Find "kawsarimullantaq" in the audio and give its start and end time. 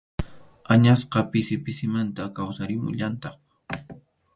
2.35-3.35